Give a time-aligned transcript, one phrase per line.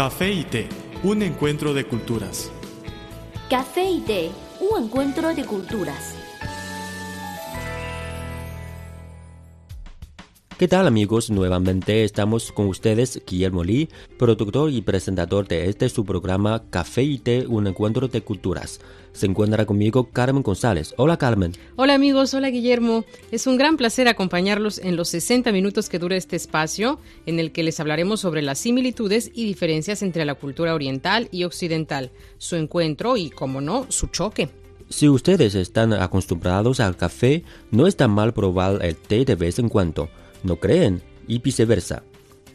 [0.00, 0.66] Café y té,
[1.02, 2.50] un encuentro de culturas.
[3.50, 6.14] Café y té, un encuentro de culturas.
[10.60, 11.30] ¿Qué tal amigos?
[11.30, 13.88] Nuevamente estamos con ustedes Guillermo Lee,
[14.18, 18.78] productor y presentador de este su programa Café y Té, un encuentro de culturas.
[19.12, 20.92] Se encuentra conmigo Carmen González.
[20.98, 21.54] Hola Carmen.
[21.76, 23.06] Hola amigos, hola Guillermo.
[23.30, 27.52] Es un gran placer acompañarlos en los 60 minutos que dura este espacio, en el
[27.52, 32.56] que les hablaremos sobre las similitudes y diferencias entre la cultura oriental y occidental, su
[32.56, 34.50] encuentro y, como no, su choque.
[34.90, 39.70] Si ustedes están acostumbrados al café, no está mal probar el té de vez en
[39.70, 40.10] cuando
[40.42, 42.02] no creen y viceversa.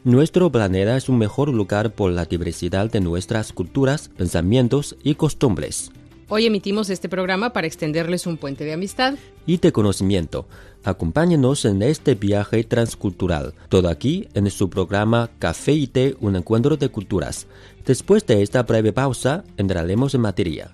[0.03, 5.91] Nuestro planeta es un mejor lugar por la diversidad de nuestras culturas, pensamientos y costumbres.
[6.27, 10.47] Hoy emitimos este programa para extenderles un puente de amistad y de conocimiento.
[10.83, 16.77] Acompáñenos en este viaje transcultural, todo aquí en su programa Café y Té, un encuentro
[16.77, 17.47] de culturas.
[17.85, 20.73] Después de esta breve pausa, entraremos en materia.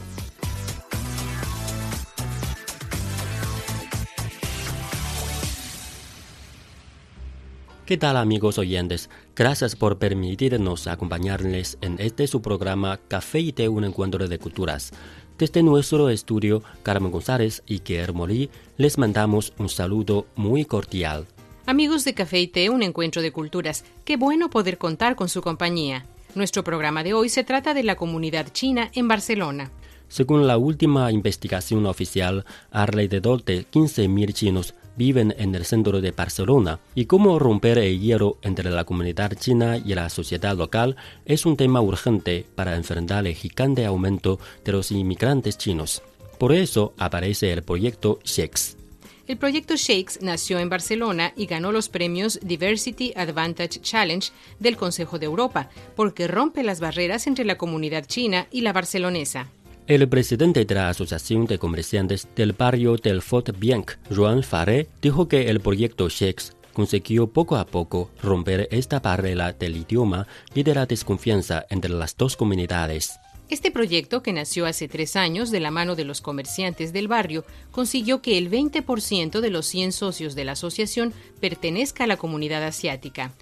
[7.85, 9.09] ¿Qué tal amigos oyentes?
[9.35, 14.93] Gracias por permitirnos acompañarles en este su programa Café y Té, un encuentro de culturas.
[15.37, 21.27] Desde nuestro estudio, Carmen González y Guillermo Lee les mandamos un saludo muy cordial.
[21.65, 25.41] Amigos de Café y Té, un encuentro de culturas, qué bueno poder contar con su
[25.41, 26.05] compañía.
[26.33, 29.71] Nuestro programa de hoy se trata de la comunidad china en Barcelona.
[30.07, 36.79] Según la última investigación oficial, alrededor de 15.000 chinos viven en el centro de Barcelona
[36.95, 41.57] y cómo romper el hielo entre la comunidad china y la sociedad local es un
[41.57, 46.01] tema urgente para enfrentar el gigante aumento de los inmigrantes chinos.
[46.37, 48.80] Por eso aparece el proyecto Shakes.
[49.27, 55.19] El proyecto Shakes nació en Barcelona y ganó los premios Diversity Advantage Challenge del Consejo
[55.19, 59.47] de Europa, porque rompe las barreras entre la comunidad china y la barcelonesa.
[59.87, 65.27] El presidente de la Asociación de Comerciantes del barrio del Fort Bianc, Joan Faré, dijo
[65.27, 70.75] que el proyecto Shakes consiguió poco a poco romper esta barrera del idioma y de
[70.75, 73.19] la desconfianza entre las dos comunidades.
[73.51, 77.43] Este proyecto, que nació hace tres años de la mano de los comerciantes del barrio,
[77.71, 82.63] consiguió que el 20% de los 100 socios de la asociación pertenezca a la comunidad
[82.63, 83.33] asiática.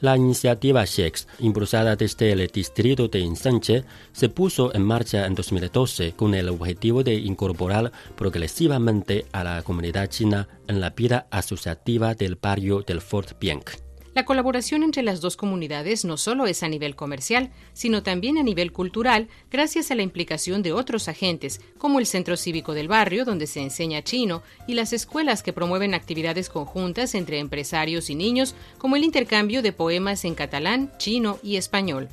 [0.00, 6.12] La iniciativa Shakes, impulsada desde el distrito de Ensanche, se puso en marcha en 2012
[6.12, 12.36] con el objetivo de incorporar progresivamente a la comunidad china en la vida asociativa del
[12.36, 13.89] barrio del Fort Bianc.
[14.12, 18.42] La colaboración entre las dos comunidades no solo es a nivel comercial, sino también a
[18.42, 23.24] nivel cultural, gracias a la implicación de otros agentes, como el Centro Cívico del Barrio,
[23.24, 28.56] donde se enseña chino, y las escuelas que promueven actividades conjuntas entre empresarios y niños,
[28.78, 32.08] como el intercambio de poemas en catalán, chino y español.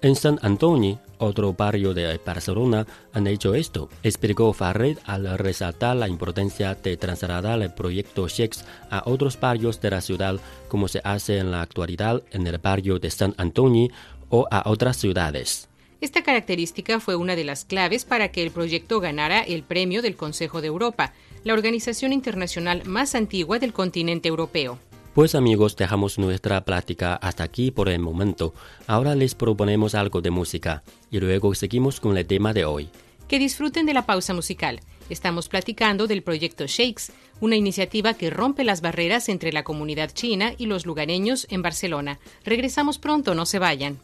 [0.00, 6.08] En San Antonio, otro barrio de Barcelona, han hecho esto, explicó Farred al resaltar la
[6.08, 11.38] importancia de trasladar el proyecto Shakes a otros barrios de la ciudad, como se hace
[11.38, 13.88] en la actualidad en el barrio de San Antonio
[14.28, 15.68] o a otras ciudades.
[16.00, 20.16] Esta característica fue una de las claves para que el proyecto ganara el premio del
[20.16, 21.12] Consejo de Europa,
[21.44, 24.80] la organización internacional más antigua del continente europeo.
[25.14, 28.54] Pues amigos, dejamos nuestra plática hasta aquí por el momento.
[28.86, 32.88] Ahora les proponemos algo de música y luego seguimos con el tema de hoy.
[33.28, 34.80] Que disfruten de la pausa musical.
[35.10, 40.54] Estamos platicando del proyecto Shakes, una iniciativa que rompe las barreras entre la comunidad china
[40.56, 42.18] y los lugareños en Barcelona.
[42.42, 43.98] Regresamos pronto, no se vayan.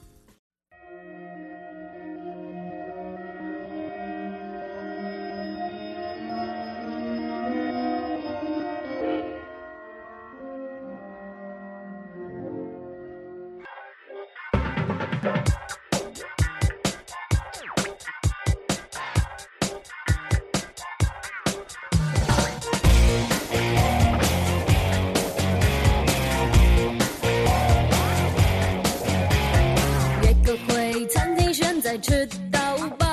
[32.09, 32.59] 吃到
[32.99, 33.07] 饱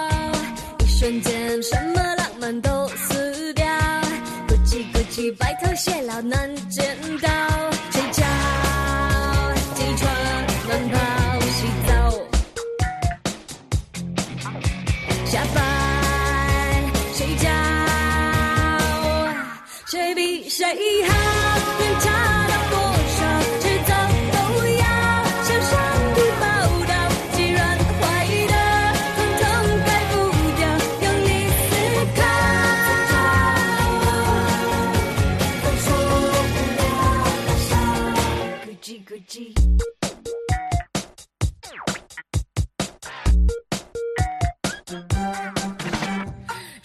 [0.80, 3.66] 一瞬间什么浪漫都死掉
[4.48, 7.30] 咕叽咕叽白头偕老难见到
[7.92, 8.24] 睡觉
[9.76, 10.10] 起床
[10.70, 10.96] 慢跑
[11.42, 11.92] 洗澡
[15.26, 15.64] 下班
[17.14, 17.50] 睡觉
[19.88, 20.66] 谁比谁
[21.04, 21.14] 好
[21.78, 22.45] 更差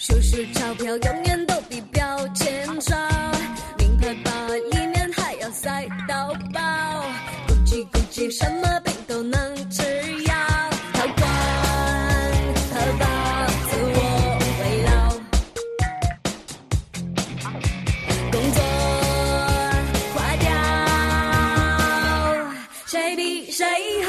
[0.02, 2.96] 数数钞票永远都比标签少，
[3.76, 4.30] 名牌包
[4.72, 6.58] 里面还要塞到爆，
[7.46, 9.82] 咕叽咕叽什么病都能吃
[10.22, 10.34] 药，
[10.94, 11.28] 陶罐
[12.72, 13.04] 喝饱，
[13.68, 13.98] 自我
[14.62, 14.90] 慰劳，
[18.32, 18.58] 工作
[20.14, 20.48] 花掉，
[22.86, 23.66] 谁比谁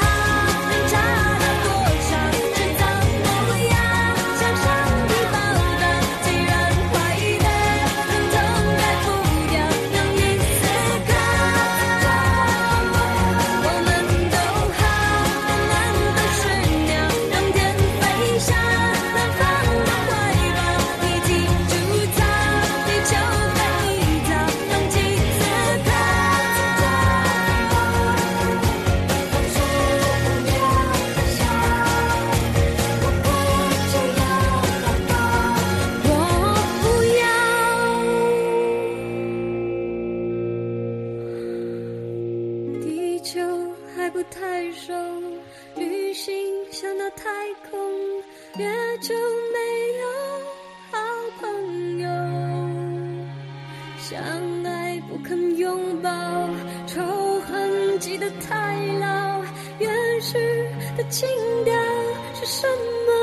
[58.22, 59.42] 的太老，
[59.80, 60.38] 原始
[60.96, 61.28] 的情
[61.64, 61.74] 调
[62.34, 63.21] 是什么？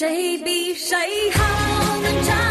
[0.00, 0.96] 谁比谁
[1.32, 2.49] 好，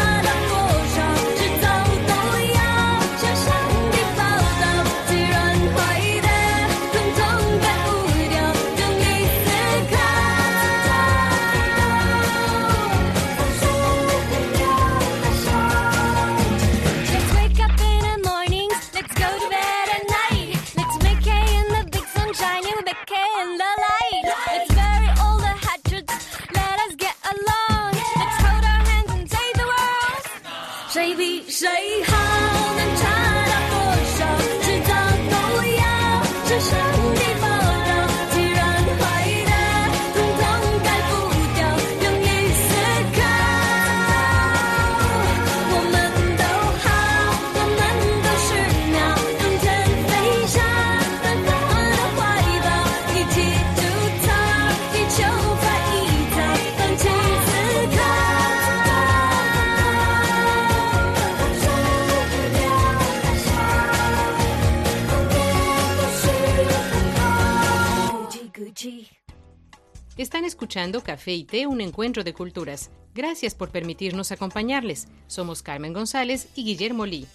[70.60, 72.90] escuchando Café y Té, un encuentro de culturas.
[73.14, 75.08] Gracias por permitirnos acompañarles.
[75.26, 77.26] Somos Carmen González y Guillermo Lee.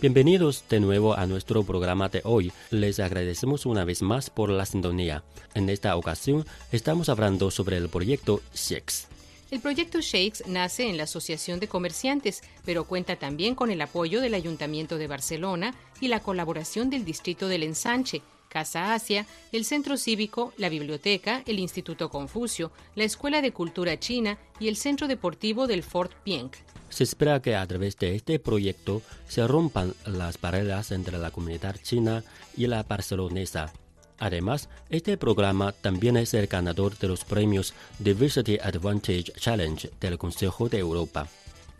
[0.00, 2.52] Bienvenidos de nuevo a nuestro programa de hoy.
[2.70, 5.24] Les agradecemos una vez más por la sintonía.
[5.54, 9.08] En esta ocasión estamos hablando sobre el proyecto Shakes.
[9.50, 14.20] El proyecto Shakes nace en la Asociación de Comerciantes, pero cuenta también con el apoyo
[14.20, 19.96] del Ayuntamiento de Barcelona y la colaboración del Distrito del Ensanche, Casa Asia, el Centro
[19.96, 25.66] Cívico, la Biblioteca, el Instituto Confucio, la Escuela de Cultura China y el Centro Deportivo
[25.66, 26.54] del Fort Pienk.
[26.88, 31.76] Se espera que a través de este proyecto se rompan las barreras entre la comunidad
[31.82, 32.24] china
[32.56, 33.72] y la barcelonesa.
[34.18, 40.68] Además, este programa también es el ganador de los premios Diversity Advantage Challenge del Consejo
[40.68, 41.28] de Europa.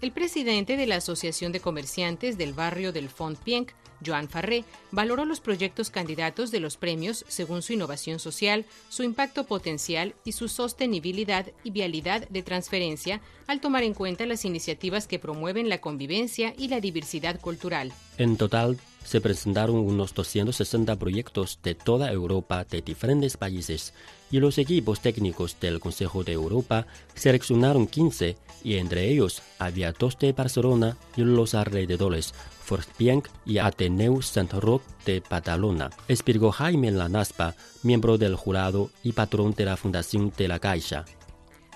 [0.01, 3.73] El presidente de la Asociación de Comerciantes del barrio del Font Pienc,
[4.07, 9.43] Joan Farré, valoró los proyectos candidatos de los premios según su innovación social, su impacto
[9.43, 15.19] potencial y su sostenibilidad y vialidad de transferencia, al tomar en cuenta las iniciativas que
[15.19, 17.93] promueven la convivencia y la diversidad cultural.
[18.19, 23.95] En total, se presentaron unos 260 proyectos de toda Europa de diferentes países
[24.31, 30.19] y los equipos técnicos del Consejo de Europa seleccionaron 15 y entre ellos había dos
[30.19, 35.91] de Barcelona y los alrededores, Forspienc y Ateneu Sant Roc de Badalona.
[36.09, 41.07] Explicó Jaime Lanaspa, miembro del jurado y patrón de la Fundación de la Caixa.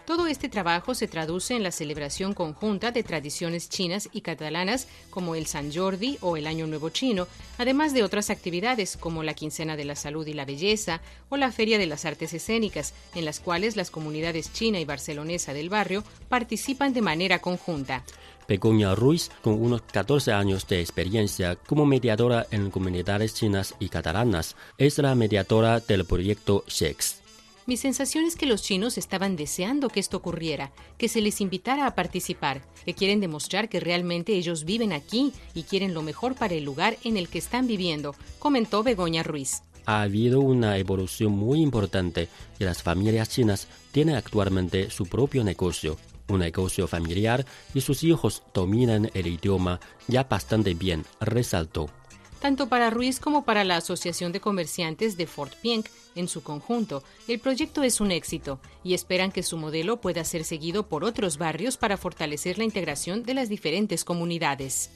[0.04, 5.37] Todo este trabajo se traduce en la celebración conjunta de tradiciones chinas y catalanas como
[5.37, 9.76] el San Jordi o el Año Nuevo Chino, además de otras actividades como la Quincena
[9.76, 13.38] de la Salud y la Belleza o la Feria de las Artes Escénicas, en las
[13.38, 18.04] cuales las comunidades china y barcelonesa del barrio participan de manera conjunta.
[18.49, 24.56] Begoña Ruiz, con unos 14 años de experiencia como mediadora en comunidades chinas y catalanas,
[24.78, 27.22] es la mediadora del proyecto SHEX.
[27.64, 31.87] Mi sensación es que los chinos estaban deseando que esto ocurriera, que se les invitara
[31.87, 36.54] a participar, que quieren demostrar que realmente ellos viven aquí y quieren lo mejor para
[36.54, 39.62] el lugar en el que están viviendo, comentó Begoña Ruiz.
[39.87, 42.28] Ha habido una evolución muy importante
[42.59, 48.42] y las familias chinas tienen actualmente su propio negocio, un negocio familiar y sus hijos
[48.52, 49.78] dominan el idioma
[50.09, 51.90] ya bastante bien, resaltó.
[52.43, 57.05] Tanto para Ruiz como para la Asociación de Comerciantes de Fort Pienc en su conjunto,
[57.29, 61.39] el proyecto es un éxito y esperan que su modelo pueda ser seguido por otros
[61.39, 64.91] barrios para fortalecer la integración de las diferentes comunidades.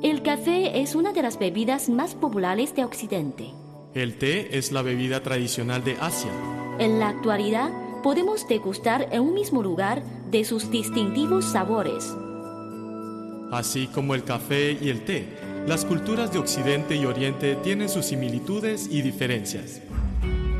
[0.00, 3.50] El café es una de las bebidas más populares de Occidente.
[3.94, 6.30] El té es la bebida tradicional de Asia.
[6.78, 7.72] En la actualidad,
[8.04, 12.14] podemos degustar en un mismo lugar de sus distintivos sabores.
[13.50, 15.26] Así como el café y el té,
[15.66, 19.80] las culturas de Occidente y Oriente tienen sus similitudes y diferencias.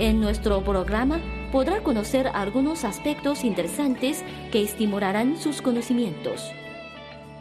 [0.01, 1.21] En nuestro programa
[1.53, 6.51] podrá conocer algunos aspectos interesantes que estimularán sus conocimientos.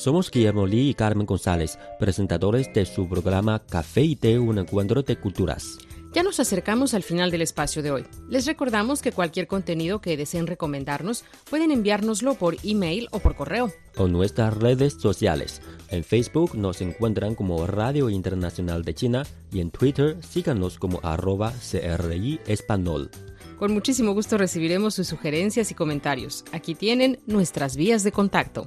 [0.00, 5.02] Somos Guillermo Lee y Carmen González, presentadores de su programa Café y Té, un encuentro
[5.02, 5.76] de culturas.
[6.12, 8.04] Ya nos acercamos al final del espacio de hoy.
[8.28, 13.72] Les recordamos que cualquier contenido que deseen recomendarnos pueden enviárnoslo por email o por correo.
[13.96, 15.62] O nuestras redes sociales.
[15.88, 21.52] En Facebook nos encuentran como Radio Internacional de China y en Twitter síganos como arroba
[21.52, 23.10] CRI Español.
[23.56, 26.44] Con muchísimo gusto recibiremos sus sugerencias y comentarios.
[26.50, 28.66] Aquí tienen nuestras vías de contacto.